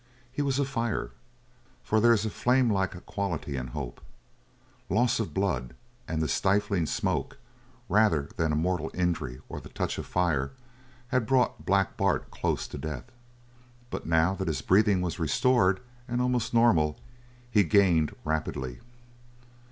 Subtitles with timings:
[0.31, 1.11] He was afire,
[1.83, 4.01] for there is a flamelike quality in hope.
[4.89, 5.75] Loss of blood
[6.07, 7.37] and the stifling smoke,
[7.87, 10.53] rather than a mortal injury or the touch of fire,
[11.09, 13.11] had brought Black Bart close to death,
[13.91, 16.99] but now that his breathing was restored, and almost normal,
[17.51, 18.79] he gained rapidly.